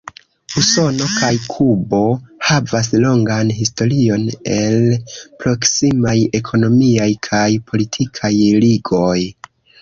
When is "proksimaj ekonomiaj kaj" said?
5.43-7.45